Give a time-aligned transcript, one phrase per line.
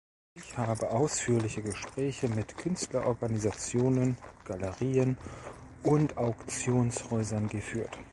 [0.33, 5.15] Ich habe ausführliche Gespräche mit Künstlerorganisationen, Galerien
[5.83, 7.99] und Auktionshäusern geführt.